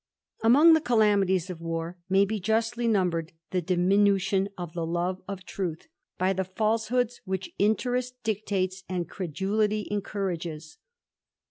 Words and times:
Among 0.43 0.73
the 0.73 0.81
calamities 0.81 1.51
of 1.51 1.61
war 1.61 1.95
may 2.09 2.25
be 2.25 2.39
justly 2.39 2.87
numbered 2.87 3.33
diminution 3.51 4.49
of 4.57 4.73
the 4.73 4.83
love 4.83 5.21
of 5.27 5.45
truth, 5.45 5.87
by 6.17 6.33
the 6.33 6.43
falsehoods 6.43 7.21
wli 7.27 7.53
interest 7.59 8.15
dictates 8.23 8.83
and 8.89 9.07
credulity 9.07 9.87
encourages. 9.91 10.79